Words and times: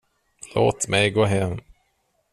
Låt 0.55 0.87
mig 0.87 1.11
gå 1.11 1.25
hem. 1.25 1.57